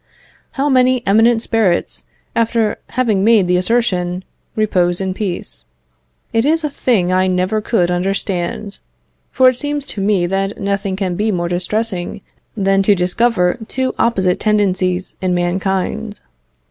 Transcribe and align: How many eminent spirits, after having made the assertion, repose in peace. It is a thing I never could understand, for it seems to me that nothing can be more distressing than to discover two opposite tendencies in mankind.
How 0.53 0.67
many 0.67 1.05
eminent 1.05 1.43
spirits, 1.43 2.05
after 2.35 2.79
having 2.89 3.23
made 3.23 3.45
the 3.45 3.55
assertion, 3.55 4.23
repose 4.55 4.99
in 4.99 5.13
peace. 5.13 5.65
It 6.33 6.43
is 6.43 6.63
a 6.63 6.71
thing 6.71 7.13
I 7.13 7.27
never 7.27 7.61
could 7.61 7.91
understand, 7.91 8.79
for 9.31 9.49
it 9.49 9.57
seems 9.57 9.85
to 9.85 10.01
me 10.01 10.25
that 10.25 10.59
nothing 10.59 10.95
can 10.95 11.13
be 11.13 11.31
more 11.31 11.47
distressing 11.49 12.21
than 12.57 12.81
to 12.81 12.95
discover 12.95 13.59
two 13.67 13.93
opposite 13.99 14.39
tendencies 14.39 15.17
in 15.21 15.35
mankind. 15.35 16.19